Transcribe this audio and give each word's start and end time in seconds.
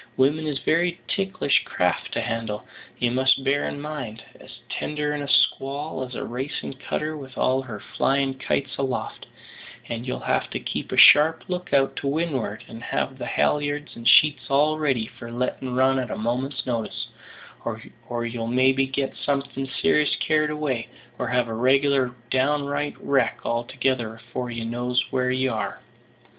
Women 0.17 0.47
is 0.47 0.57
very 0.57 0.99
ticklish 1.07 1.63
craft 1.63 2.13
to 2.13 2.21
handle, 2.21 2.65
you 2.97 3.11
must 3.11 3.43
bear 3.43 3.67
in 3.67 3.79
mind; 3.79 4.23
as 4.39 4.49
tender 4.67 5.13
in 5.13 5.21
a 5.21 5.27
squall 5.27 6.01
as 6.03 6.15
a 6.15 6.25
racin' 6.25 6.73
cutter 6.73 7.15
with 7.15 7.37
all 7.37 7.61
her 7.61 7.79
flyin' 7.79 8.33
kites 8.39 8.75
aloft; 8.79 9.27
and 9.87 10.03
you'll 10.07 10.17
have 10.21 10.49
to 10.49 10.59
keep 10.59 10.91
a 10.91 10.97
sharp 10.97 11.43
look 11.47 11.71
out 11.71 11.95
to 11.97 12.07
win'ard, 12.07 12.63
and 12.67 12.81
have 12.81 13.19
the 13.19 13.27
halliards 13.27 13.95
and 13.95 14.07
sheets 14.07 14.49
all 14.49 14.79
ready 14.79 15.05
for 15.05 15.31
lettin' 15.31 15.75
run 15.75 15.99
at 15.99 16.09
a 16.09 16.17
moment's 16.17 16.65
notice, 16.65 17.09
or 17.63 18.25
you'll 18.25 18.47
maybe 18.47 18.87
get 18.87 19.15
something 19.15 19.67
ser'ous 19.83 20.15
carried 20.19 20.49
away, 20.49 20.87
or 21.19 21.27
have 21.27 21.47
a 21.47 21.53
reg'lar 21.53 22.15
downright 22.31 22.95
wrack 22.99 23.37
altogether 23.45 24.15
afore 24.15 24.49
you 24.49 24.65
knows 24.65 25.11
where 25.11 25.29
you 25.29 25.51
are." 25.51 25.79